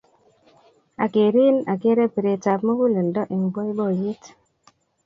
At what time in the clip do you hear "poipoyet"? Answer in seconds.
3.53-4.23